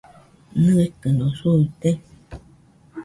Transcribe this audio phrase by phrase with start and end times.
[0.63, 1.89] ¿Nɨekɨno suite?